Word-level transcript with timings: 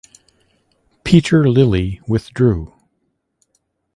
Peter 1.03 1.43
Lilley 1.47 2.01
withdrew. 2.07 2.73